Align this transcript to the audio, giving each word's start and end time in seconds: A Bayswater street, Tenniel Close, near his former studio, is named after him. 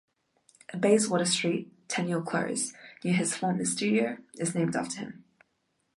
A 0.73 0.77
Bayswater 0.77 1.25
street, 1.25 1.71
Tenniel 1.87 2.23
Close, 2.25 2.73
near 3.03 3.13
his 3.13 3.35
former 3.37 3.65
studio, 3.65 4.17
is 4.39 4.55
named 4.55 4.75
after 4.75 4.97
him. 5.01 5.25